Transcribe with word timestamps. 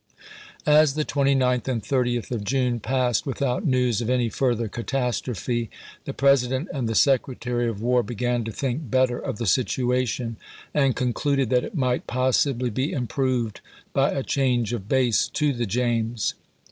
186a 0.65 0.71
As 0.81 0.93
the 0.95 1.05
29th 1.05 1.67
and 1.67 1.83
30th 1.83 2.31
of 2.31 2.43
June 2.43 2.79
passed 2.79 3.27
without 3.27 3.67
news 3.67 4.01
of 4.01 4.09
any 4.09 4.29
further 4.29 4.67
catastrophe, 4.67 5.69
the 6.05 6.13
President 6.15 6.67
and 6.73 6.89
the 6.89 6.95
Secretary 6.95 7.67
of 7.69 7.83
War 7.83 8.01
began 8.01 8.43
to 8.45 8.51
think 8.51 8.89
better 8.89 9.19
of 9.19 9.37
the 9.37 9.45
situation, 9.45 10.37
and 10.73 10.95
concluded 10.95 11.51
that 11.51 11.63
it 11.63 11.75
might 11.75 12.07
possibly 12.07 12.71
be 12.71 12.91
improved 12.91 13.61
by 13.93 14.09
a 14.09 14.23
change 14.23 14.73
of 14.73 14.89
base 14.89 15.27
to 15.35 15.53
the 15.53 15.67
James. 15.67 16.33